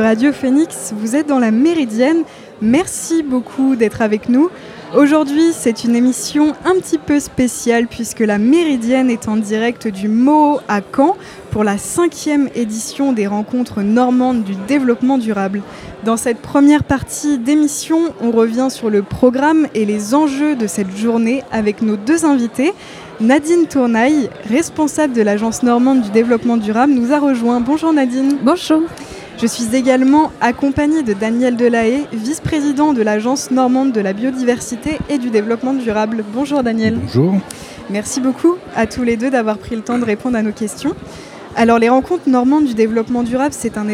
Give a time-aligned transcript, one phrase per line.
[0.00, 0.92] Radio Phoenix.
[0.96, 2.22] Vous êtes dans la Méridienne.
[2.60, 4.48] Merci beaucoup d'être avec nous.
[4.96, 10.08] Aujourd'hui, c'est une émission un petit peu spéciale puisque la Méridienne est en direct du
[10.08, 11.16] MO à Caen
[11.50, 15.62] pour la cinquième édition des rencontres normandes du développement durable.
[16.04, 20.96] Dans cette première partie d'émission, on revient sur le programme et les enjeux de cette
[20.96, 22.72] journée avec nos deux invités.
[23.20, 27.60] Nadine Tournaille, responsable de l'Agence normande du développement durable, nous a rejoint.
[27.60, 28.36] Bonjour Nadine.
[28.42, 28.82] Bonjour.
[29.42, 35.18] Je suis également accompagnée de Daniel Delahaye, vice-président de l'Agence normande de la biodiversité et
[35.18, 36.22] du développement durable.
[36.32, 36.94] Bonjour Daniel.
[37.02, 37.34] Bonjour.
[37.90, 40.94] Merci beaucoup à tous les deux d'avoir pris le temps de répondre à nos questions.
[41.56, 43.86] Alors les rencontres normandes du développement durable, c'est un,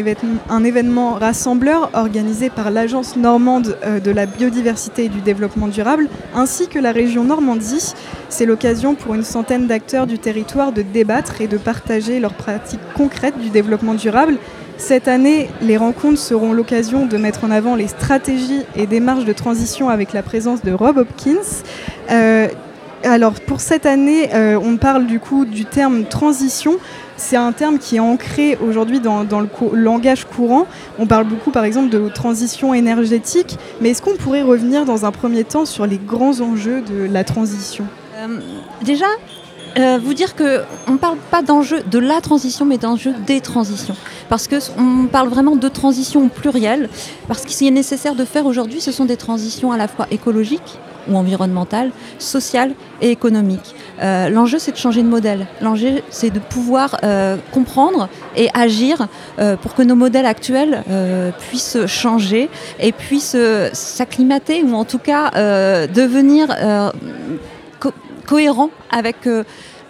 [0.51, 6.09] un, événement rassembleur organisé par l'Agence normande euh, de la biodiversité et du développement durable,
[6.35, 7.95] ainsi que la région Normandie.
[8.29, 12.79] C'est l'occasion pour une centaine d'acteurs du territoire de débattre et de partager leurs pratiques
[12.95, 14.37] concrètes du développement durable
[14.79, 19.33] cette année, les rencontres seront l'occasion de mettre en avant les stratégies et démarches de
[19.33, 21.63] transition avec la présence de Rob Hopkins.
[22.09, 22.47] Euh,
[23.03, 26.77] alors pour cette année, euh, on parle du coup du terme transition.
[27.17, 30.65] C'est un terme qui est ancré aujourd'hui dans, le langage courant.
[30.97, 35.11] On parle beaucoup par exemple de transition énergétique, mais est-ce qu'on pourrait revenir dans un
[35.11, 37.85] premier temps sur les grands enjeux de la transition?
[38.15, 38.39] Euh,
[38.81, 39.05] Déjà,
[39.79, 43.95] euh, vous dire qu'on ne parle pas d'enjeu de la transition, mais d'enjeu des transitions.
[44.27, 46.89] Parce qu'on parle vraiment de transition plurielle.
[47.27, 49.87] Parce que ce qui est nécessaire de faire aujourd'hui, ce sont des transitions à la
[49.87, 53.73] fois écologiques ou environnementales, sociales et économiques.
[54.01, 55.47] Euh, l'enjeu, c'est de changer de modèle.
[55.61, 59.07] L'enjeu, c'est de pouvoir euh, comprendre et agir
[59.61, 60.83] pour que nos modèles actuels
[61.39, 62.49] puissent changer
[62.79, 63.37] et puissent
[63.73, 65.31] s'acclimater ou en tout cas
[65.87, 66.47] devenir
[68.29, 69.43] cohérent avec euh,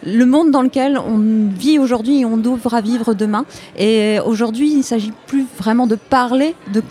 [0.05, 3.45] le monde dans lequel on vit aujourd'hui et on devra vivre demain.
[3.77, 6.81] Et aujourd'hui, il ne s'agit plus vraiment de parler de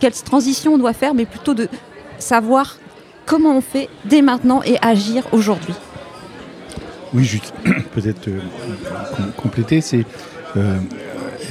[0.00, 1.68] quelle transition on doit faire, mais plutôt de
[2.18, 2.76] savoir
[3.24, 5.74] comment on fait dès maintenant et agir aujourd'hui.
[7.12, 7.52] Oui, juste
[7.94, 8.40] peut-être euh,
[9.36, 10.04] compléter, c'est
[10.56, 10.76] euh,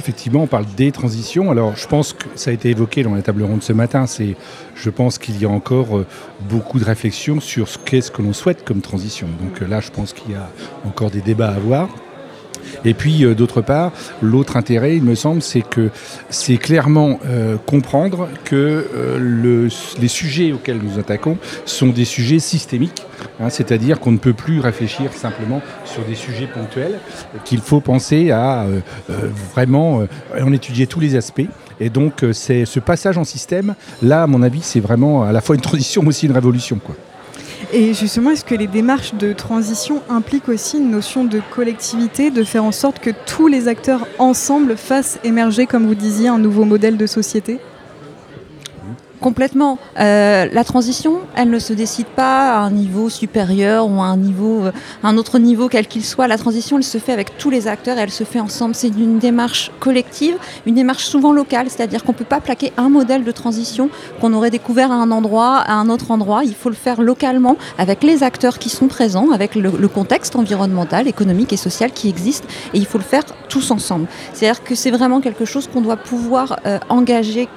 [0.06, 1.50] effectivement, on parle des transitions.
[1.50, 4.06] Alors, je pense que ça a été évoqué dans la table ronde ce matin.
[4.06, 4.36] C'est,
[4.76, 6.06] je pense qu'il y a encore euh,
[6.48, 9.26] beaucoup de réflexions sur ce qu'est-ce que l'on souhaite comme transition.
[9.42, 10.48] Donc euh, là, je pense qu'il y a
[10.84, 11.88] encore des débats à avoir.
[12.84, 15.90] Et puis, euh, d'autre part, l'autre intérêt, il me semble, c'est que
[16.30, 18.56] c'est clairement euh, comprendre que
[18.94, 19.68] euh, le,
[20.00, 23.04] les sujets auxquels nous attaquons sont des sujets systémiques,
[23.40, 26.98] hein, c'est-à-dire qu'on ne peut plus réfléchir simplement sur des sujets ponctuels,
[27.44, 28.66] qu'il faut penser à
[29.52, 30.06] vraiment
[30.40, 31.48] en étudier tous les aspects.
[31.80, 35.40] Et donc, c'est ce passage en système, là, à mon avis, c'est vraiment à la
[35.40, 36.78] fois une transition, mais aussi une révolution.
[36.82, 36.94] Quoi.
[37.72, 42.44] Et justement, est-ce que les démarches de transition impliquent aussi une notion de collectivité, de
[42.44, 46.64] faire en sorte que tous les acteurs ensemble fassent émerger, comme vous disiez, un nouveau
[46.64, 47.58] modèle de société?
[49.26, 49.76] Complètement.
[49.98, 54.16] Euh, la transition, elle ne se décide pas à un niveau supérieur ou à un
[54.16, 54.72] niveau, euh,
[55.02, 56.28] un autre niveau quel qu'il soit.
[56.28, 58.76] La transition, elle se fait avec tous les acteurs et elle se fait ensemble.
[58.76, 62.88] C'est une démarche collective, une démarche souvent locale, c'est-à-dire qu'on ne peut pas plaquer un
[62.88, 66.44] modèle de transition qu'on aurait découvert à un endroit, à un autre endroit.
[66.44, 71.08] Il faut le faire localement avec les acteurs qui sont présents, avec le, contexte environnemental,
[71.08, 72.44] économique et social qui existe,
[72.74, 74.06] et il faut le faire tous ensemble.
[74.32, 77.48] C'est-à-dire que c'est vraiment quelque chose qu'on doit pouvoir euh, engager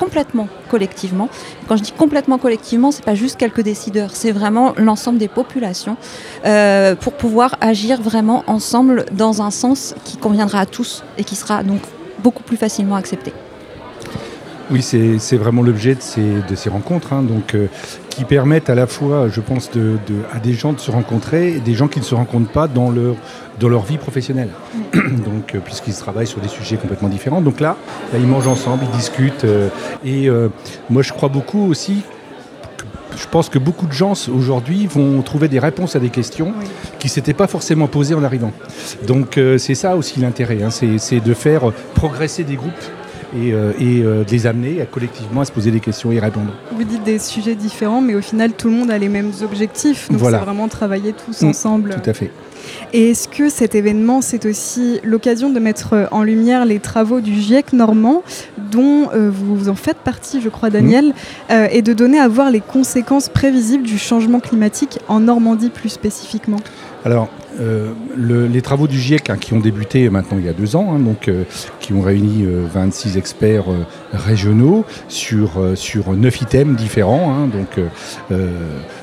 [0.00, 1.28] complètement collectivement.
[1.68, 5.98] Quand je dis complètement collectivement, c'est pas juste quelques décideurs, c'est vraiment l'ensemble des populations
[6.46, 11.36] euh, pour pouvoir agir vraiment ensemble dans un sens qui conviendra à tous et qui
[11.36, 11.80] sera donc
[12.22, 13.32] beaucoup plus facilement accepté.
[14.70, 16.00] Oui, c'est vraiment l'objet de
[16.54, 17.24] ces, rencontres, hein,
[17.54, 17.66] euh,
[18.10, 19.98] qui permettent à la fois, je pense, de,
[20.32, 22.90] à des gens de se rencontrer et des gens qui ne se rencontrent pas dans
[22.90, 23.14] leur,
[23.58, 24.50] dans leur vie professionnelle.
[24.92, 27.40] donc, euh, puisqu'ils travaillent sur des sujets complètement différents.
[27.40, 27.76] Donc là,
[28.14, 29.44] ils mangent ensemble, ils discutent.
[29.44, 29.68] Euh,
[30.04, 30.28] et
[30.90, 32.02] moi, je crois beaucoup aussi
[33.16, 36.54] je pense que beaucoup de gens aujourd'hui vont trouver des réponses à des questions
[36.98, 38.52] qui ne s'étaient pas forcément posées en arrivant.
[39.06, 42.72] Donc c'est ça aussi l'intérêt, hein, c'est de faire progresser des groupes
[43.34, 46.20] et, euh, euh, de les amener à, collectivement à se poser des questions et y
[46.20, 46.52] répondre.
[46.72, 50.10] Vous dites des sujets différents, mais au final, tout le monde a les mêmes objectifs.
[50.10, 52.00] Donc, c'est vraiment travailler tous mmh, ensemble.
[52.02, 52.30] Tout à fait.
[52.92, 57.34] Et est-ce que cet événement, c'est aussi l'occasion de mettre en lumière les travaux du
[57.34, 58.22] GIEC normand,
[58.70, 61.14] dont euh, vous en faites partie, je crois, Daniel,
[61.48, 61.54] mmh.
[61.72, 66.58] et de donner à voir les conséquences prévisibles du changement climatique en Normandie plus spécifiquement?
[67.04, 70.76] Alors, euh, les travaux du GIEC hein, qui ont débuté maintenant il y a deux
[70.76, 71.44] ans, hein, donc, euh,
[71.80, 73.64] qui ont réuni 26 euh, experts
[74.12, 77.34] régionaux sur, sur 9 items différents.
[77.34, 77.48] Hein.
[77.48, 77.80] donc,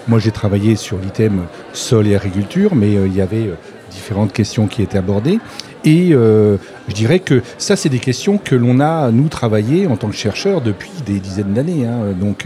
[0.07, 3.49] moi j'ai travaillé sur l'item sol et agriculture, mais il y avait
[3.91, 5.39] différentes questions qui étaient abordées.
[5.87, 10.09] Et je dirais que ça, c'est des questions que l'on a, nous, travaillé en tant
[10.09, 11.85] que chercheurs depuis des dizaines d'années.
[11.85, 12.13] Hein.
[12.19, 12.45] donc,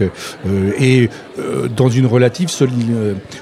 [0.78, 1.10] et
[1.76, 2.48] dans une relative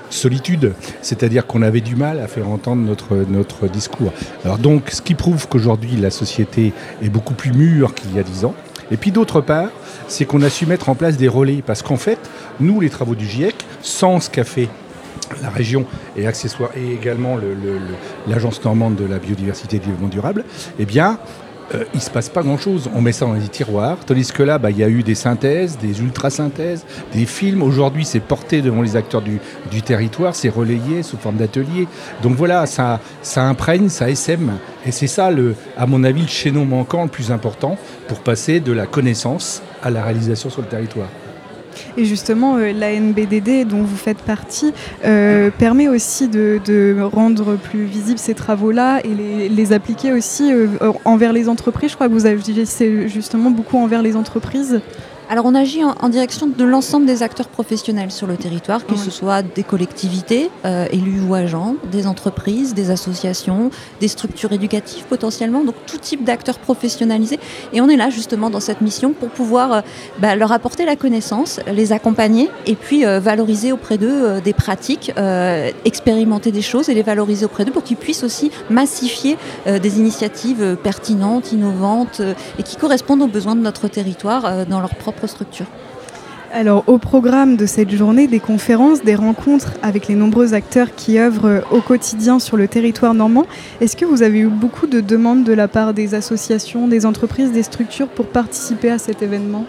[0.08, 4.12] solitude, c'est-à-dire qu'on avait du mal à faire entendre notre, notre discours.
[4.44, 6.72] Alors donc, ce qui prouve qu'aujourd'hui, la société
[7.02, 8.54] est beaucoup plus mûre qu'il y a dix ans.
[8.90, 9.70] Et puis d'autre part,
[10.08, 11.62] c'est qu'on a su mettre en place des relais.
[11.64, 12.18] Parce qu'en fait,
[12.58, 14.68] nous, les travaux du GIEC, sans ce qu'a fait
[15.42, 15.84] la région
[16.16, 17.38] et, accessoire, et également
[18.26, 20.44] l'Agence normande de la biodiversité et du développement durable,
[20.78, 21.18] eh bien,
[21.74, 22.90] euh, il ne se passe pas grand-chose.
[22.94, 23.98] On met ça dans les tiroirs.
[24.04, 27.62] Tandis que là, bah, il y a eu des synthèses, des ultra-synthèses, des films.
[27.62, 29.38] Aujourd'hui, c'est porté devant les acteurs du,
[29.82, 31.86] territoire, c'est relayé sous forme d'atelier.
[32.22, 33.00] Donc voilà, ça,
[33.36, 34.52] imprègne, ça SM.
[34.84, 35.30] Et c'est ça,
[35.76, 37.78] à mon avis, le chaînon manquant le plus important
[38.08, 41.08] pour passer de la connaissance à la réalisation sur le territoire.
[41.96, 44.72] Et justement, euh, l'ANBDD dont vous faites partie
[45.04, 50.66] euh, permet aussi de, rendre plus visibles ces travaux-là et les, appliquer aussi euh,
[51.04, 51.90] envers les entreprises.
[51.90, 54.80] Je crois que vous agissez justement beaucoup envers les entreprises.
[55.30, 59.12] Alors on agit en, direction de l'ensemble des acteurs professionnels sur le territoire, que ce
[59.12, 65.62] soit des collectivités, euh, élus ou agents, des entreprises, des associations, des structures éducatives potentiellement,
[65.62, 67.38] donc tout type d'acteurs professionnalisés.
[67.72, 69.80] Et on est là justement dans cette mission pour pouvoir euh,
[70.18, 75.12] bah, leur apporter la connaissance, les accompagner et puis euh, valoriser auprès d'eux des pratiques,
[75.84, 79.36] expérimenter des choses et les valoriser auprès d'eux pour qu'ils puissent aussi massifier
[79.66, 82.20] des initiatives pertinentes, innovantes
[82.58, 85.19] et qui correspondent aux besoins de notre territoire dans leur propre
[86.52, 91.16] alors, au programme de cette journée, des conférences, des rencontres avec les nombreux acteurs qui
[91.20, 93.46] œuvrent au quotidien sur le territoire normand.
[93.80, 97.52] Est-ce que vous avez eu beaucoup de demandes de la part des associations, des entreprises,
[97.52, 99.64] des structures pour participer à cet événement?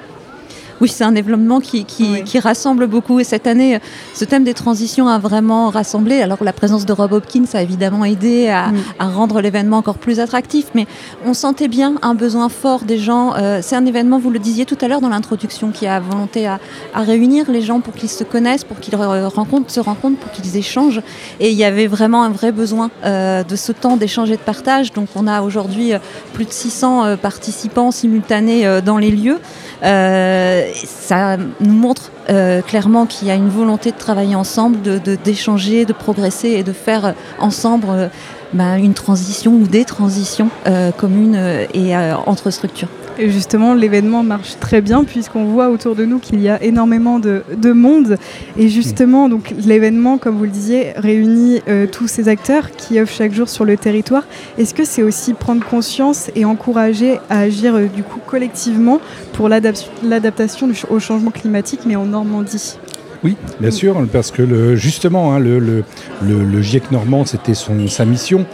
[0.81, 3.19] Oui, c'est un développement qui, qui, rassemble beaucoup.
[3.19, 3.79] Et cette année,
[4.15, 6.21] ce thème des transitions a vraiment rassemblé.
[6.21, 10.71] Alors la présence de Rob Hopkins a évidemment aidé à, rendre l'événement encore plus attractif.
[10.73, 10.87] Mais
[11.23, 13.35] on sentait bien un besoin fort des gens.
[13.35, 16.47] Euh, c'est un événement, vous le disiez tout à l'heure dans l'introduction, qui a volonté
[16.47, 16.59] à,
[16.95, 21.01] réunir les gens pour qu'ils se connaissent, pour qu'ils rencontrent, se rencontrent, pour qu'ils échangent.
[21.39, 24.41] Et il y avait vraiment un vrai besoin euh, de ce temps d'échange et de
[24.41, 24.93] partage.
[24.93, 25.99] Donc on a aujourd'hui euh,
[26.33, 29.39] plus de 600 participants simultanés dans les lieux
[29.81, 34.77] ça nous montre euh, clairement qu'il y a une volonté de travailler ensemble,
[35.23, 38.07] d'échanger, de, de, progresser et de faire ensemble euh,
[38.53, 41.39] bah, une transition ou des transitions euh, communes
[41.73, 41.95] et
[42.25, 42.89] entre structures.
[43.19, 47.71] Justement, l'événement marche très bien puisqu'on voit autour de nous qu'il y a énormément de,
[47.71, 48.17] monde.
[48.57, 53.11] Et justement, donc l'événement, comme vous le disiez, réunit euh, tous ces acteurs qui œuvrent
[53.11, 54.23] chaque jour sur le territoire.
[54.57, 58.99] Est-ce que c'est aussi prendre conscience et encourager à agir euh, du coup collectivement
[59.33, 62.77] pour l'adaptation au changement climatique, mais en Normandie?
[63.23, 65.83] Oui, bien sûr, parce que justement, hein, le, le,
[66.23, 68.45] le, GIEC normand, c'était sa mission,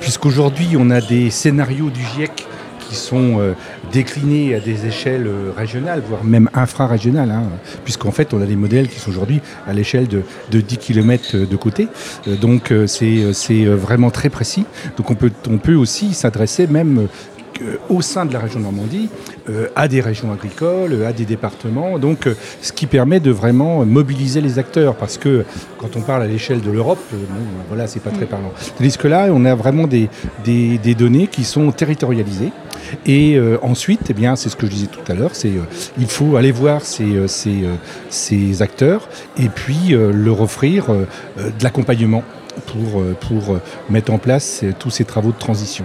[0.00, 2.46] puisqu'aujourd'hui, on a des scénarios du GIEC
[2.94, 3.54] qui sont euh,
[3.92, 7.42] déclinés à des échelles euh, régionales, voire même infrarégionales, hein,
[7.82, 10.22] puisqu'en fait on a des modèles qui sont aujourd'hui à l'échelle de,
[10.60, 11.88] 10 km de côté.
[12.28, 14.64] Euh, donc c'est vraiment très précis.
[14.96, 17.08] Donc on peut, on peut aussi s'adresser même
[17.88, 19.08] au sein de la région Normandie,
[19.48, 23.84] euh, à des régions agricoles, à des départements, donc euh, ce qui permet de vraiment
[23.84, 25.44] mobiliser les acteurs, parce que
[25.78, 27.16] quand on parle à l'échelle de l'Europe, euh,
[27.68, 28.52] voilà, c'est pas très parlant.
[28.76, 30.08] Tandis que là, on a vraiment des,
[30.44, 32.52] des, données qui sont territorialisées.
[33.06, 35.52] Et ensuite, eh bien, c'est ce que je disais tout à l'heure, c'est
[35.98, 37.06] il faut aller voir ces,
[38.08, 42.22] ces acteurs et puis leur offrir de l'accompagnement
[42.66, 43.58] pour,
[43.90, 45.84] mettre en place tous ces travaux de transition.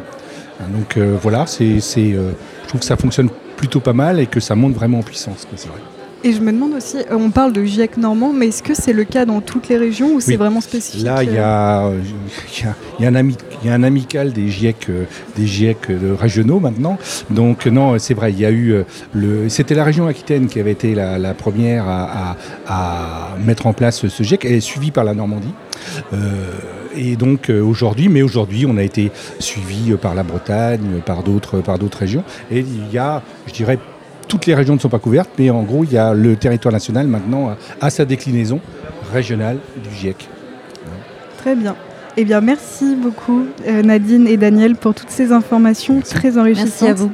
[0.68, 2.32] Donc euh, voilà, c'est, euh,
[2.63, 5.48] je trouve que ça fonctionne plutôt pas mal et que ça monte vraiment en puissance.
[6.23, 8.93] Et je me demande aussi, euh, on parle de GIEC normand, mais est-ce que c'est
[8.93, 11.91] le cas dans toutes les régions ou c'est vraiment spécifique Là, il y a,
[12.99, 14.88] y, a, un amical des GIEC,
[15.35, 15.77] des GIEC
[16.19, 16.97] régionaux maintenant.
[17.29, 18.83] Donc non, c'est vrai, il y a eu
[19.13, 24.23] le, c'était la région Aquitaine qui avait été la, première à, mettre en place ce
[24.23, 24.45] GIEC.
[24.45, 25.53] Elle est suivie par la Normandie
[26.95, 31.23] et donc euh, aujourd'hui, mais aujourd'hui, on a été suivi euh, par la Bretagne, par
[31.23, 32.23] d'autres, par d'autres régions.
[32.51, 33.79] Et il y a, je dirais,
[34.29, 36.71] toutes les régions ne sont pas couvertes, mais en gros, il y a le territoire
[36.71, 38.62] national maintenant à sa déclinaison
[39.12, 40.29] régionale du GIEC.
[41.39, 41.75] Très bien.
[42.15, 46.81] Eh bien, merci beaucoup euh, Nadine et Daniel pour toutes ces informations très enrichissantes.
[46.81, 47.12] Merci à vous.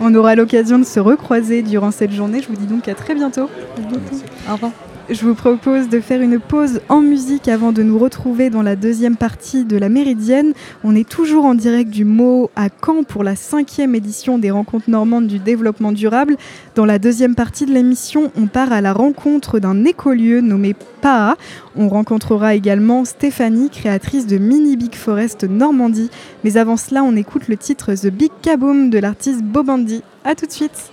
[0.00, 2.40] On aura l'occasion de se recroiser durant cette journée.
[2.42, 3.48] Je vous dis donc à très bientôt.
[4.48, 4.72] Au revoir.
[5.12, 8.76] Je vous propose de faire une pause en musique avant de nous retrouver dans la
[8.76, 10.52] deuxième partie de la Méridienne.
[10.84, 14.88] On est toujours en direct du mot à Caen pour la cinquième édition des rencontres
[14.88, 16.36] normandes du développement durable.
[16.76, 21.36] Dans la deuxième partie de l'émission, on part à la rencontre d'un écolieu nommé PAA.
[21.74, 26.10] On rencontrera également Stéphanie, créatrice de Mini Big Forest Normandie.
[26.44, 30.02] Mais avant cela, on écoute le titre The Big Kaboom de l'artiste Bobandi.
[30.24, 30.92] A tout de suite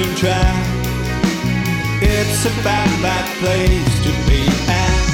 [0.00, 0.66] an track.
[2.02, 5.04] It's a bad, bad place to be at.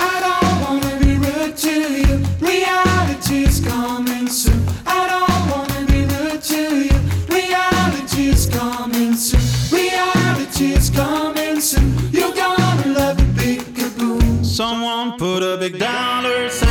[0.00, 2.24] I don't wanna be rude to you.
[2.40, 4.60] Reality's coming soon.
[4.86, 6.98] I don't wanna be rude to you.
[7.28, 9.40] Reality's coming soon.
[9.70, 11.88] Reality's coming soon.
[12.10, 14.44] You're gonna love the big kaboom.
[14.44, 16.65] Someone put a big dollar sign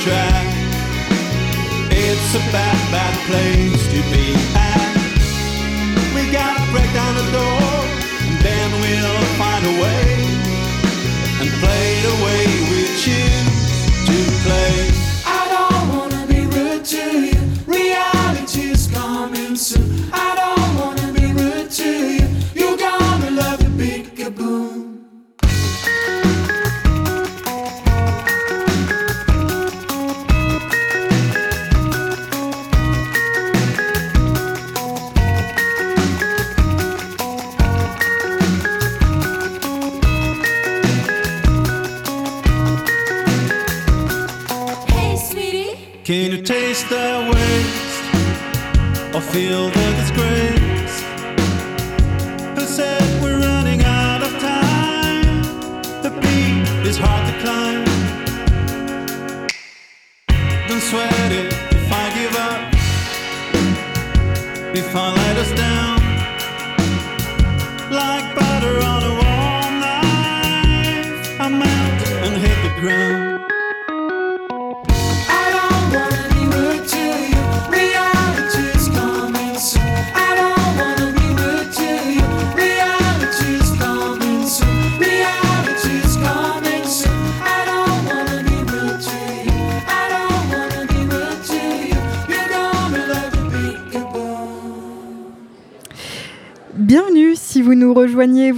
[0.00, 0.46] track.
[1.92, 4.59] It's a bad, bad place to be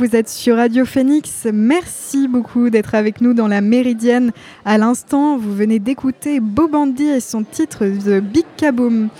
[0.03, 1.47] vous êtes sur Radio Phoenix.
[1.53, 4.33] Merci beaucoup d'être avec nous dans la Méridienne.
[4.65, 9.11] À l'instant, vous venez d'écouter Bobandi et son titre The Big Kaboom.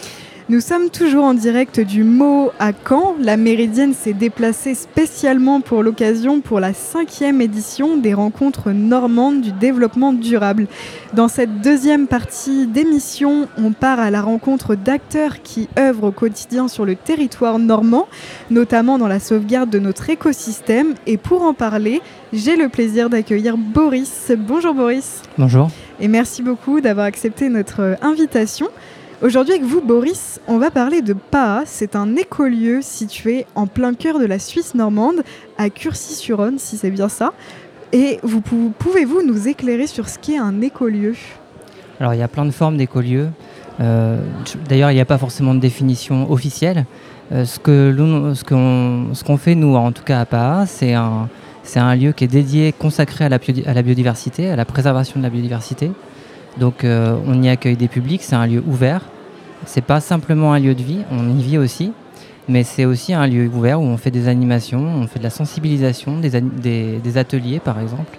[0.49, 3.15] Nous sommes toujours en direct du Mot à Caen.
[3.21, 9.53] La Méridienne s'est déplacée spécialement pour l'occasion pour la cinquième édition des rencontres normandes du
[9.53, 10.67] développement durable.
[11.15, 16.67] Dans cette deuxième partie d'émission, on part à la rencontre d'acteurs qui œuvrent au quotidien
[16.67, 18.09] sur le territoire normand,
[18.51, 20.95] notamment dans la sauvegarde de notre écosystème.
[21.07, 22.01] Et pour en parler,
[22.33, 24.33] j'ai le plaisir d'accueillir Boris.
[24.37, 25.23] Bonjour Boris.
[25.39, 25.71] Bonjour.
[26.01, 28.67] Et merci beaucoup d'avoir accepté notre invitation.
[29.23, 31.63] Aujourd'hui avec vous, Boris, on va parler de PAA.
[31.65, 35.23] C'est un écolieu situé en plein cœur de la Suisse normande,
[35.59, 37.33] à Curcy-sur-Rhône, si c'est bien ça.
[37.93, 41.15] Et vous pou- pouvez-vous nous éclairer sur ce qu'est un écolieu?
[42.01, 43.29] Alors il y a plein de formes d'écolieux.
[43.81, 44.19] Euh,
[44.69, 46.85] D'ailleurs, il n'y a pas forcément de définition officielle.
[47.31, 51.29] Euh, ce qu'on fait, nous, en tout cas à PAA, c'est un,
[51.77, 55.23] un lieu qui est dédié, consacré à la, à la biodiversité, à la préservation de
[55.25, 55.93] la biodiversité.
[56.59, 59.03] Donc euh, on y accueille des publics, c'est un lieu ouvert.
[59.67, 61.93] C'est pas simplement un lieu de vie, on y vit aussi,
[62.49, 65.31] mais c'est aussi un lieu ouvert où on fait des animations, on fait de la
[65.31, 68.19] sensibilisation, des, des- des ateliers par exemple.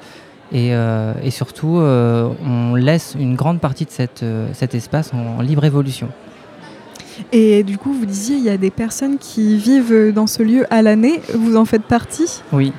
[0.51, 4.23] Et, euh, et surtout, euh, on laisse une grande partie de cette,
[4.53, 6.09] cet espace en, libre évolution.
[7.31, 10.65] Et du coup, vous disiez, il y a des personnes qui vivent dans ce lieu
[10.71, 11.21] à l'année.
[11.33, 12.41] Vous en faites partie?
[12.51, 12.71] Oui.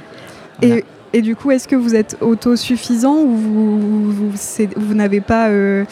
[0.60, 0.76] Voilà.
[0.78, 0.84] Et,
[1.14, 5.48] et du coup, est-ce que vous êtes autosuffisant ou vous, vous, c'est- vous n'avez pas,
[5.48, 5.84] euh,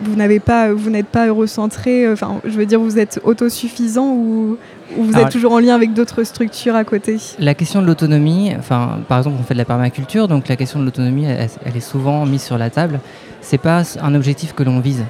[0.00, 2.04] vous n'avez pas, vous n'êtes pas recentré.
[2.06, 4.56] euh, Enfin, je veux dire, vous êtes autosuffisant ou,
[4.96, 7.18] ou vous Alors, êtes toujours en lien avec d'autres structures à côté?
[7.38, 10.80] La question de l'autonomie, enfin, par exemple, on fait de la permaculture, donc la question
[10.80, 13.00] de l'autonomie, elle, elle est souvent mise sur la table.
[13.42, 15.04] C'est pas un objectif que l'on vise.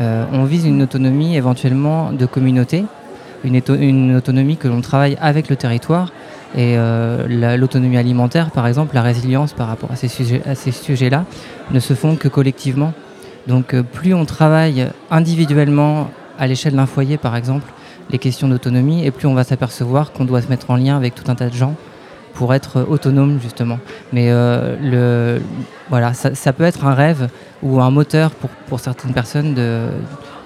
[0.00, 2.84] Euh, on vise une autonomie éventuellement de communauté,
[3.44, 6.10] une autonomie que l'on travaille avec le territoire.
[6.56, 10.08] Et euh, la- l'autonomie alimentaire, par exemple, la résilience par rapport à ces
[10.72, 11.24] sujets-là,
[11.70, 12.92] ne se font que collectivement.
[13.48, 17.66] Donc, euh, plus on travaille individuellement à l'échelle d'un foyer, par exemple,
[18.10, 21.14] les questions d'autonomie, et plus on va s'apercevoir qu'on doit se mettre en lien avec
[21.14, 21.74] tout un tas de gens
[22.34, 23.78] pour être autonome justement.
[24.12, 25.38] Mais euh,
[25.88, 27.28] voilà, ça, ça peut être un rêve
[27.62, 29.54] ou un moteur pour, pour certaines personnes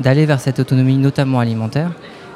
[0.00, 1.90] d'aller vers cette autonomie, notamment alimentaire.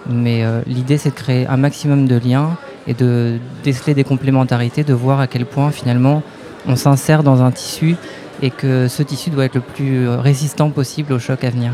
[0.09, 4.95] Mais l'idée, c'est de créer un maximum de liens et de déceler des complémentarités, de
[4.95, 6.23] voir à quel point finalement
[6.67, 7.97] on s'insère dans un tissu
[8.41, 11.73] et que ce tissu doit être le plus résistant possible au choc à venir.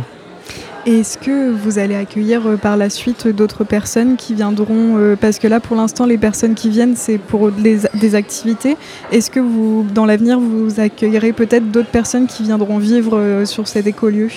[0.86, 5.38] Est-ce que vous allez accueillir euh, par la suite d'autres personnes qui viendront euh, Parce
[5.38, 8.76] que là, pour l'instant, les personnes qui viennent, c'est pour des, des activités.
[9.12, 13.68] Est-ce que vous, dans l'avenir, vous accueillerez peut-être d'autres personnes qui viendront vivre euh, sur
[13.68, 14.30] cet écolieu?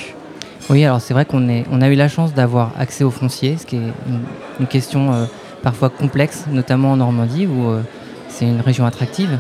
[0.70, 3.66] Oui, alors c'est vrai qu'on on a eu la chance d'avoir accès au foncier, ce
[3.66, 4.20] qui est une,
[4.60, 5.26] une question euh,
[5.62, 7.82] parfois complexe, notamment en Normandie où euh,
[8.30, 9.40] c'est une région attractive.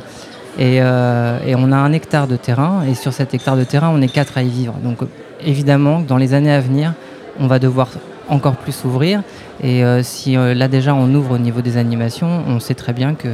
[0.57, 3.89] Et, euh, et on a un hectare de terrain, et sur cet hectare de terrain,
[3.93, 4.73] on est quatre à y vivre.
[4.83, 5.05] Donc euh,
[5.45, 6.93] évidemment, dans les années à venir,
[7.39, 7.89] on va devoir
[8.27, 9.23] encore plus s'ouvrir.
[9.63, 13.27] Et si là déjà on ouvre au niveau des animations, on sait très bien que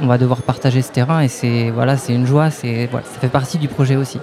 [0.00, 3.18] on va devoir partager ce terrain, et c'est voilà, c'est une joie, c'est voilà, ça
[3.18, 4.18] fait partie du projet aussi.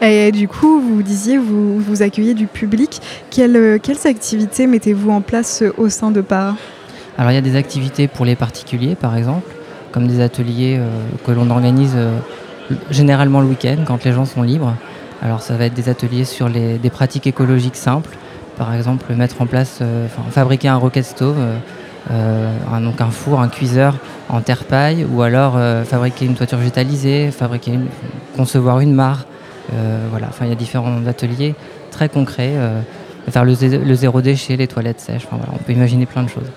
[0.00, 3.00] Et du coup, vous disiez, vous, vous accueillez du public.
[3.30, 6.54] Quelles, quelles activités mettez-vous en place au sein de PAA
[7.18, 9.48] Alors il y a des activités pour les particuliers par exemple,
[9.90, 10.88] comme des ateliers euh,
[11.26, 12.18] que l'on organise euh,
[12.90, 14.74] généralement le week-end quand les gens sont libres.
[15.22, 18.16] Alors ça va être des ateliers sur les, des pratiques écologiques simples,
[18.56, 21.36] par exemple mettre en place, euh, enfin, fabriquer un rocket stove,
[22.10, 23.94] un, donc un four, un cuiseur
[24.28, 27.86] en terre paille, ou alors fabriquer une toiture végétalisée, fabriquer une-
[28.36, 29.26] concevoir une mare.
[30.10, 31.54] Voilà, enfin il y a différents ateliers
[31.92, 32.54] très concrets.
[33.30, 36.28] faire le, le zéro déchet, les toilettes sèches, enfin, voilà, on peut imaginer plein de
[36.28, 36.50] choses.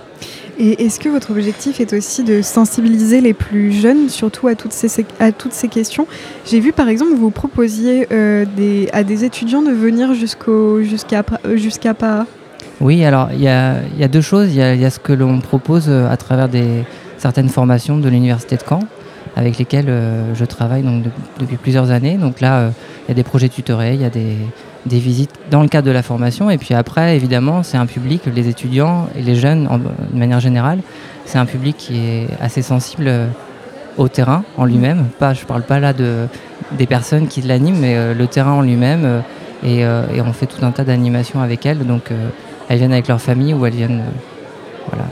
[0.58, 4.72] Et est-ce que votre objectif est aussi de sensibiliser les plus jeunes, surtout à toutes
[4.72, 6.08] ces, à toutes ces questions?
[6.46, 11.24] J'ai vu par exemple vous proposiez euh, des, à des étudiants de venir jusqu'au, jusqu'à,
[11.46, 11.94] euh, jusqu'à.
[12.80, 14.50] Oui, alors il y a, y a deux choses.
[14.54, 16.84] Il y a, ce que l'on propose euh, à travers des,
[17.18, 18.80] certaines formations de l'Université de Caen,
[19.36, 19.92] avec lesquelles
[20.34, 22.16] je travaille donc, de- depuis plusieurs années.
[22.18, 22.72] Donc là,
[23.06, 24.38] il y a des projets tutorés, il y a des,
[24.86, 26.50] des visites dans le cadre de la formation.
[26.50, 30.40] Et puis après, évidemment, c'est un public, les étudiants et les jeunes en- de manière
[30.40, 30.80] générale,
[31.26, 33.28] c'est un public qui est assez sensible euh,
[33.98, 35.06] au terrain en lui-même.
[35.20, 36.28] Pas, je ne parle pas là de,
[36.78, 39.06] des personnes qui l'animent, mais euh, le terrain en lui-même.
[39.06, 39.20] euh,
[39.64, 41.88] et, et on fait tout un tas d'animations avec elles.
[41.88, 42.12] Donc
[42.70, 44.04] elles viennent avec leur famille ou elles viennent.
[44.92, 45.06] voilà.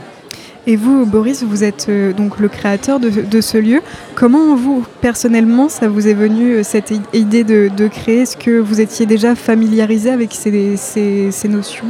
[0.66, 3.82] Et vous, Boris, vous êtes euh, donc le créateur de, de ce lieu.
[4.14, 8.22] Comment vous, personnellement, ça vous est venu euh, cette idée de, de créer?
[8.22, 11.84] Est-ce que vous étiez déjà familiarisé avec ces, ces- ces notions?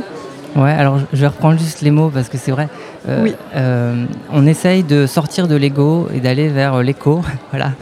[0.56, 2.68] Ouais, alors je- vais reprendre juste les mots parce que c'est vrai.
[3.08, 3.34] Euh, Oui.
[3.54, 7.22] euh, on essaye de sortir de l'ego et d'aller vers l'écho.
[7.52, 7.72] voilà.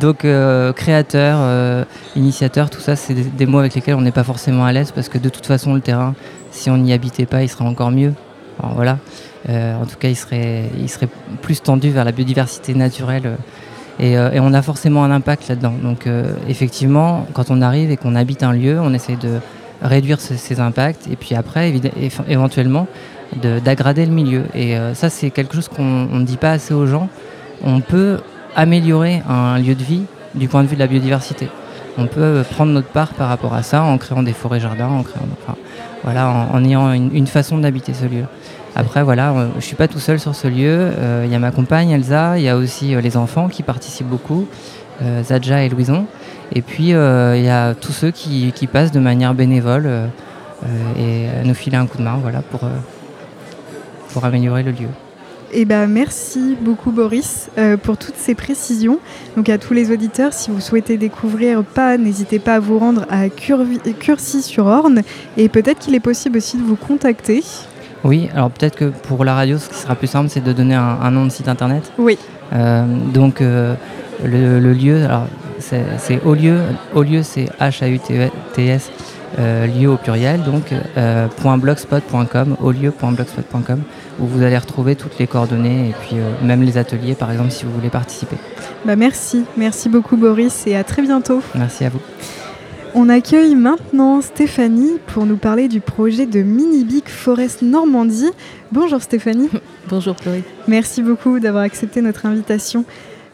[0.00, 4.24] Donc euh, créateur, initiateur, tout ça, c'est des, des mots avec lesquels on n'est pas
[4.24, 6.14] forcément à l'aise parce que de toute façon, le terrain,
[6.52, 8.12] si on n'y habitait pas, il serait encore mieux.
[8.62, 8.98] Alors voilà.
[9.48, 10.64] Euh, en tout cas, il serait,
[11.42, 13.22] plus tendu vers la biodiversité naturelle.
[13.26, 13.36] euh,
[14.00, 15.74] et, euh, et on a forcément un impact là-dedans.
[15.82, 16.06] Donc
[16.48, 19.40] effectivement, quand on arrive et qu'on habite un lieu, on essaie de
[19.82, 21.72] réduire ce- ces impacts et puis après,
[22.28, 22.86] éventuellement,
[23.42, 24.44] de- d'aggrader le milieu.
[24.54, 27.08] Et ça, c'est quelque chose qu'on on ne dit pas assez aux gens.
[27.64, 28.20] On peut
[28.54, 30.02] améliorer un lieu de vie
[30.34, 31.48] du point de vue de la biodiversité.
[31.96, 35.02] On peut prendre notre part par rapport à ça en créant des forêts-jardins, en
[36.54, 38.24] en, ayant une façon d'habiter ce lieu.
[38.74, 40.68] Après, voilà, euh, je suis pas tout seul sur ce lieu.
[40.68, 43.62] Euh, Il y a ma compagne Elsa, il y a aussi euh, les enfants qui
[43.62, 44.46] participent beaucoup,
[45.22, 46.06] Zadja et Louison.
[46.52, 49.88] Et puis, il y a tous ceux qui, passent de manière bénévole
[50.98, 52.62] et nous filer un coup de main voilà, pour,
[54.12, 54.88] pour améliorer le lieu.
[55.52, 57.48] Eh ben, merci beaucoup Boris
[57.84, 58.98] pour toutes ces précisions.
[59.36, 63.06] Donc à tous les auditeurs, si vous souhaitez découvrir pas, n'hésitez pas à vous rendre
[63.08, 65.02] à Curcy-sur-Orne
[65.36, 67.44] et peut-être qu'il est possible aussi de vous contacter.
[68.04, 70.74] Oui, alors peut-être que pour la radio, ce qui sera plus simple, c'est de donner
[70.74, 71.92] un, un nom de site internet.
[71.98, 72.18] Oui.
[72.52, 73.74] Euh, donc euh,
[74.24, 75.26] le, le lieu, alors
[75.58, 76.60] c'est au lieu,
[76.94, 78.90] au lieu c'est H-A-U-T-S,
[79.38, 80.72] euh, lieu au pluriel, donc
[81.60, 83.82] .blogspot.com, au lieu.blogspot.com,
[84.20, 87.64] où vous allez retrouver toutes les coordonnées et puis même les ateliers par exemple si
[87.64, 88.36] vous voulez participer.
[88.84, 91.42] Bah, merci, merci beaucoup Boris et à très bientôt.
[91.54, 92.00] Merci à vous.
[92.94, 98.30] On accueille maintenant Stéphanie pour nous parler du projet de Mini Big Forest Normandie.
[98.72, 99.50] Bonjour Stéphanie.
[99.88, 100.42] Bonjour Chloé.
[100.66, 102.84] Merci beaucoup d'avoir accepté notre invitation.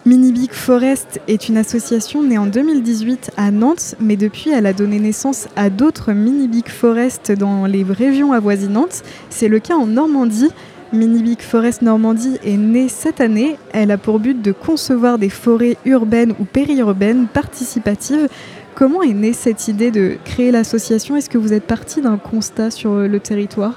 [0.07, 4.73] Mini Big Forest est une association née en 2018 à Nantes, mais depuis elle a
[4.73, 9.03] donné naissance à d'autres Mini Big Forest dans les régions avoisinantes.
[9.31, 10.51] C'est le cas en Normandie.
[10.93, 13.57] Mini Big Forest Normandie est née cette année.
[13.73, 18.29] Elle a pour but de concevoir des forêts urbaines ou périurbaines participatives.
[18.75, 21.17] Comment est née cette idée de créer l'association?
[21.17, 23.75] Est-ce que vous êtes parti d'un constat sur euh, le territoire?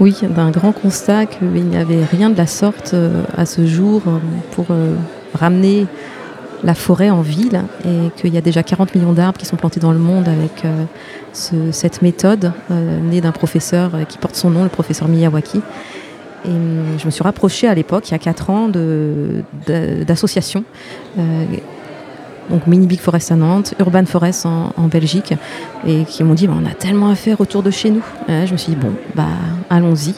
[0.00, 4.02] Oui, d'un grand constat qu'il n'y avait rien de la sorte euh, à ce jour
[4.06, 4.18] euh,
[4.52, 4.66] pour
[5.34, 5.86] ramener
[6.64, 9.80] la forêt en ville et qu'il y a déjà 40 millions d'arbres qui sont plantés
[9.80, 10.64] dans le monde avec
[11.32, 15.60] ce- cette méthode née d'un professeur qui porte son nom, le professeur Miyawaki.
[16.44, 18.68] Je me suis rapprochée à l'époque, il y a 4 ans,
[20.04, 20.64] d'associations.
[22.50, 25.34] Donc Mini Big Forest à Nantes, Urban Forest en, Belgique,
[25.86, 28.02] et qui m'ont dit bah, on a tellement à faire autour de chez nous.
[28.28, 29.26] Je me suis dit bon, bah
[29.70, 30.14] allons-y.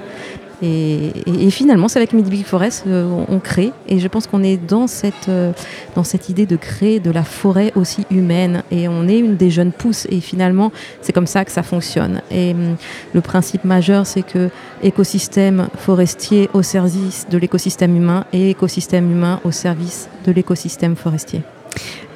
[0.62, 4.42] Et, finalement, c'est avec Mini Big Forest euh, on, on crée, et je pense qu'on
[4.42, 5.52] est dans cette, euh,
[5.94, 9.50] dans cette idée de créer de la forêt aussi humaine, et on est une des
[9.50, 12.20] jeunes pousses, et finalement, c'est comme ça que ça fonctionne.
[12.30, 12.76] Et hum,
[13.14, 14.50] le principe majeur, c'est que
[14.82, 21.42] écosystème forestier au service de l'écosystème humain, et écosystème humain au service de l'écosystème forestier.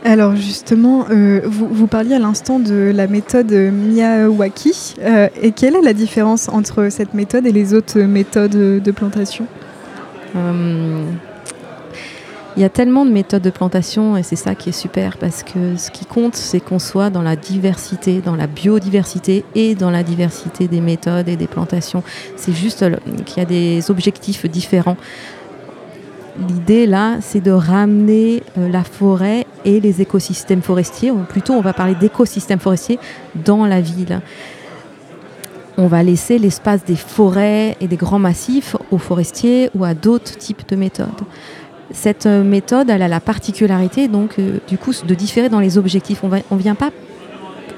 [0.07, 4.97] Alors justement, euh, vous, parliez à l'instant de la méthode Miyawaki.
[5.01, 9.47] Euh, et quelle est la différence entre cette méthode et les autres méthodes de plantation?
[10.37, 11.05] Euh,
[12.59, 15.43] Il y a tellement de méthodes de plantation et c'est ça qui est super parce
[15.43, 19.91] que ce qui compte, c'est qu'on soit dans la diversité, dans la biodiversité et dans
[19.91, 22.03] la diversité des méthodes et des plantations.
[22.37, 22.85] C'est juste
[23.25, 24.99] qu'il y a des objectifs différents.
[26.37, 31.61] L'idée là, c'est de ramener euh, la forêt et les écosystèmes forestiers, ou plutôt on
[31.61, 32.99] va parler d'écosystèmes forestiers
[33.37, 34.21] dans la ville.
[35.79, 40.37] On va laisser l'espace des forêts et des grands massifs aux forestiers ou à d'autres
[40.37, 41.09] types de méthodes.
[41.93, 45.79] Cette euh, méthode, elle a la particularité donc euh, du coup de différer dans les
[45.79, 46.25] objectifs.
[46.25, 46.91] On ne vient pas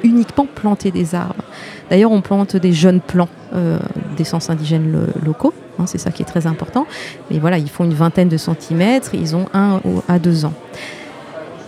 [0.02, 1.44] uniquement planter des arbres.
[1.90, 3.28] D'ailleurs, on plante des jeunes plants
[4.16, 5.54] d'essence indigène lo- locaux.
[5.78, 6.86] hein, c'est ça qui est très important.
[7.30, 9.10] Mais voilà, ils font une vingtaine de centimètres.
[9.14, 10.52] Ils ont un à deux ans.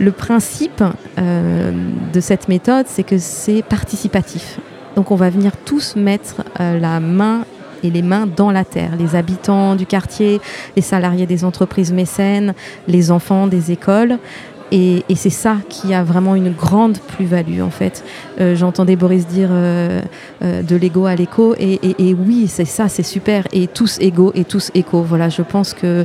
[0.01, 0.83] Le principe
[1.19, 1.73] euh,
[2.13, 4.59] de cette méthode, c'est que c'est participatif.
[4.97, 7.45] Donc on va venir tous mettre euh, la main
[7.83, 8.91] et les mains dans la terre.
[8.99, 10.41] Les habitants du quartier,
[10.77, 12.55] les salariés des entreprises mécènes,
[12.89, 14.19] les enfants des écoles.
[14.71, 18.05] Et, et c'est ça qui a vraiment une grande plus-value en fait.
[18.41, 20.03] Euh, J'entendais Boris dire euh,
[20.43, 23.45] euh, de l'ego à l'écho et, et- et oui, c'est ça, c'est super.
[23.53, 25.03] Et tous égaux et tous échos.
[25.03, 26.05] Voilà, je pense que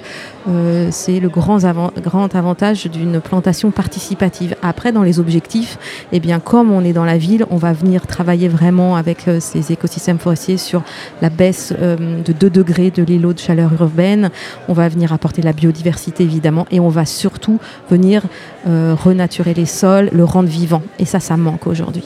[0.50, 4.56] euh, c'est le grand, avan- grand avantage d'une plantation participative.
[4.62, 5.78] Après, dans les objectifs,
[6.12, 9.40] eh bien, comme on est dans la ville, on va venir travailler vraiment avec euh,
[9.40, 10.84] ces écosystèmes forestiers sur
[11.22, 14.30] la baisse euh, de 2 degrés de l'îlot de chaleur urbaine.
[14.68, 18.24] On va venir apporter la biodiversité évidemment et on va surtout venir
[18.68, 20.82] euh, renaturer les sols, le rendre vivant.
[21.00, 22.04] Et ça, ça manque aujourd'hui.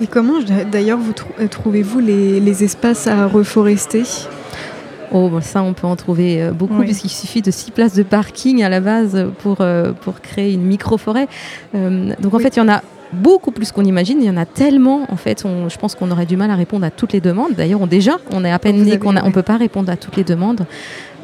[0.00, 0.34] Et comment
[0.70, 4.02] d'ailleurs vous trou- euh, trouvez-vous les, les espaces à reforester?
[5.14, 6.86] Oh, bon, ça, on peut en trouver euh, beaucoup, Oui.
[6.86, 10.62] puisqu'il suffit de six places de parking à la base pour, euh, pour créer une
[10.62, 11.28] micro-forêt.
[11.74, 14.18] Donc, en fait, il y en a beaucoup plus qu'on imagine.
[14.20, 16.56] Il y en a tellement, en fait, on- je pense qu'on aurait du mal à
[16.56, 17.52] répondre à toutes les demandes.
[17.56, 20.16] D'ailleurs, on, déjà, on est à peine né qu'on ne peut pas répondre à toutes
[20.16, 20.66] les demandes.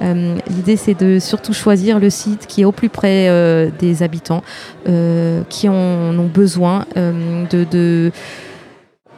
[0.00, 4.02] Euh, L'idée, c'est de surtout choisir le site qui est au plus près euh, des
[4.02, 4.42] habitants,
[4.88, 5.74] euh, qui en
[6.18, 7.64] ont besoin de...
[7.70, 8.12] de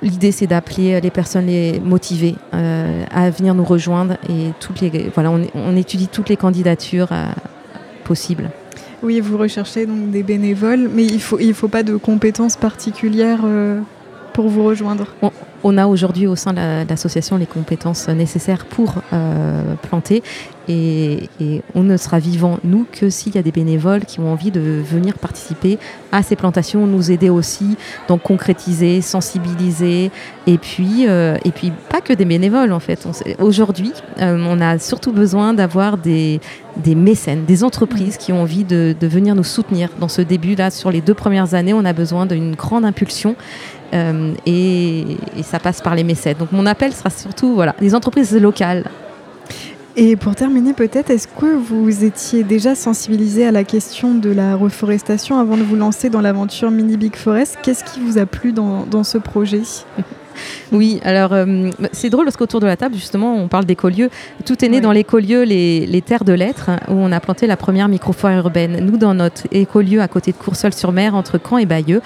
[0.03, 5.11] L'idée, c'est d'appeler les personnes les motivées euh, à venir nous rejoindre et toutes les,
[5.15, 7.27] voilà, on, on étudie toutes les candidatures euh,
[8.05, 8.49] possibles.
[9.03, 13.41] Oui, vous recherchez donc des bénévoles, mais il faut il faut pas de compétences particulières
[13.45, 13.81] euh,
[14.49, 15.07] vous rejoindre
[15.63, 20.23] On a aujourd'hui au sein de la- de l'association les compétences nécessaires pour euh, planter
[20.69, 21.29] et,
[21.75, 24.61] on ne sera vivant, nous, que s'il y a des bénévoles qui ont envie de
[24.61, 25.79] venir participer
[26.13, 27.77] à ces plantations, nous aider aussi,
[28.07, 30.13] donc concrétiser, sensibiliser
[30.47, 33.07] et puis, euh, et puis pas que des bénévoles en fait.
[33.41, 36.41] Aujourd'hui, euh, on a surtout besoin d'avoir des,
[36.77, 40.71] des mécènes, des entreprises qui ont envie de, de venir nous soutenir dans ce début-là.
[40.71, 43.35] Sur les deux premières années, on a besoin d'une grande impulsion
[43.93, 46.37] euh, et, et ça passe par les mécènes.
[46.39, 48.85] Donc mon appel sera surtout voilà, les entreprises locales.
[49.97, 54.55] Et pour terminer, peut-être, est-ce que vous étiez déjà sensibilisé à la question de la
[54.55, 57.59] reforestation avant de vous lancer dans l'aventure Mini Big Forest?
[57.63, 59.63] Qu'est-ce qui vous a plu dans, dans ce projet?
[60.73, 64.09] Oui, alors euh, c'est drôle parce qu'autour de la table, justement, on parle d'écolieux.
[64.47, 67.47] Tout est né dans l'écolieu, les, les terres de lettres, hein, où on a planté
[67.47, 68.83] la première microfoire urbaine.
[68.85, 72.01] Nous, dans notre écolieu à côté de Courseul-sur-Mer, entre Caen et Bayeux,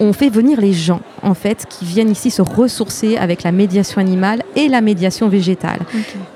[0.00, 4.00] on fait venir les gens, en fait, qui viennent ici se ressourcer avec la médiation
[4.00, 5.80] animale et la médiation végétale.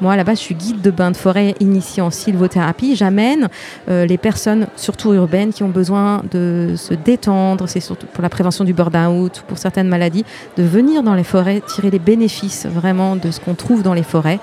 [0.01, 2.97] Moi, là-bas, je suis guide de bain de forêt initié en sylvothérapie.
[2.97, 3.49] J'amène
[3.89, 8.29] euh, les personnes, surtout urbaines, qui ont besoin de se détendre, c'est surtout pour la
[8.29, 10.25] prévention du burn-out, pour certaines maladies,
[10.57, 14.03] de venir dans les forêts, tirer les bénéfices vraiment de ce qu'on trouve dans les
[14.03, 14.41] forêts.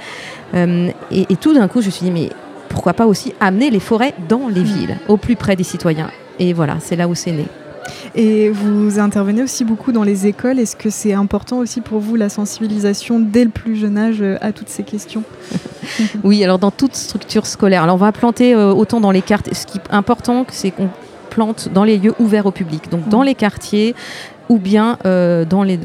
[0.53, 2.29] Euh, et, et tout d'un coup, je me suis dit, mais
[2.69, 6.53] pourquoi pas aussi amener les forêts dans les villes, au plus près des citoyens Et
[6.53, 7.45] voilà, c'est là où c'est né.
[8.15, 10.59] Et vous intervenez aussi beaucoup dans les écoles.
[10.59, 14.37] Est-ce que c'est important aussi pour vous la sensibilisation dès le plus jeune âge euh,
[14.41, 15.23] à toutes ces questions
[16.23, 17.83] Oui, alors dans toute structure scolaire.
[17.83, 19.53] Alors on va planter euh, autant dans les quartiers.
[19.53, 20.89] Ce qui est important, c'est qu'on
[21.29, 22.89] plante dans les lieux ouverts au public.
[22.89, 23.25] Donc dans Mhm.
[23.25, 23.95] les quartiers
[24.49, 25.77] ou bien euh, dans les,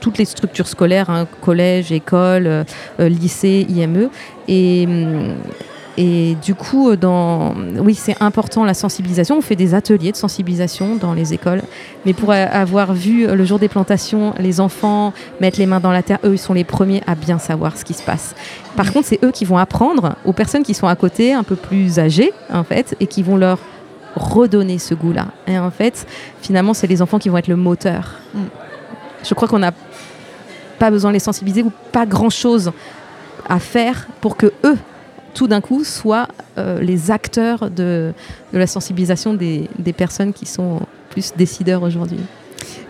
[0.00, 2.64] toutes les structures scolaires, hein, collège, école, euh,
[2.98, 4.08] lycée, IME.
[4.48, 5.34] Et, hum,
[5.96, 9.38] et du coup, euh, dans, oui, c'est important la sensibilisation.
[9.38, 11.62] On fait des ateliers de sensibilisation dans les écoles.
[12.04, 15.92] Mais pour avoir vu euh, le jour des plantations, les enfants mettre les mains dans
[15.92, 18.34] la terre, eux, ils sont les premiers à bien savoir ce qui se passe.
[18.76, 21.56] Par contre, c'est eux qui vont apprendre aux personnes qui sont à côté, un peu
[21.56, 23.58] plus âgées, en fait, et qui vont leur
[24.16, 25.28] redonner ce goût-là.
[25.46, 26.06] Et en fait,
[26.42, 28.16] finalement, c'est les enfants qui vont être le moteur.
[28.34, 28.40] Mm.
[29.24, 29.72] Je crois qu'on n'a
[30.78, 32.70] pas besoin de les sensibiliser ou pas grand-chose
[33.48, 34.76] à faire pour que eux,
[35.36, 38.12] tout d'un coup, soient euh, les acteurs de,
[38.52, 42.18] la sensibilisation des, des personnes qui sont plus décideurs aujourd'hui.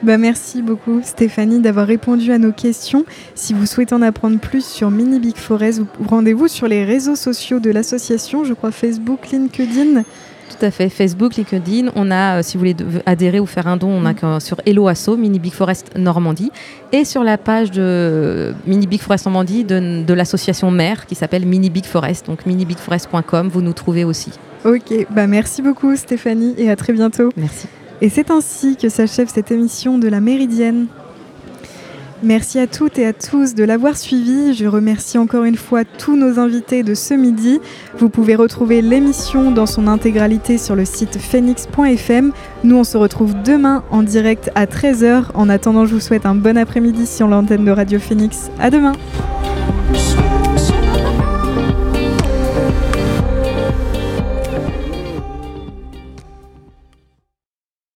[0.03, 3.05] Bah, merci beaucoup Stéphanie d'avoir répondu à nos questions.
[3.35, 7.17] Si vous souhaitez en apprendre plus sur Mini Big Forest, vous rendez-vous sur les réseaux
[7.17, 10.05] sociaux de l'association, je crois Facebook, LinkedIn.
[10.49, 10.89] Tout à fait.
[10.89, 11.91] Facebook, LinkedIn.
[11.97, 14.41] On a, euh, si vous voulez adhérer ou faire un don, on a Mm.
[14.41, 16.51] sur Hello Asso, Mini Big Forest Normandie.
[16.93, 21.45] Et sur la page de Mini Big Forest Normandie de, de l'association mère qui s'appelle
[21.47, 22.27] Mini Big Forest.
[22.27, 24.31] Donc minibigforest.com, vous nous trouvez aussi.
[24.65, 27.31] Ok, bah merci beaucoup Stéphanie et à très bientôt.
[27.37, 27.67] Merci.
[28.01, 30.87] Et c'est ainsi que s'achève cette émission de la Méridienne.
[32.23, 34.55] Merci à toutes et à tous de l'avoir suivi.
[34.55, 37.61] Je remercie encore une fois tous nos invités de ce midi.
[37.99, 42.33] Vous pouvez retrouver l'émission dans son intégralité sur le site phoenix.fm.
[42.65, 45.27] Nous, on se retrouve demain en direct à 13h.
[45.35, 48.51] En attendant, je vous souhaite un bon après-midi sur l'antenne de Radio Phoenix.
[48.59, 48.95] À demain!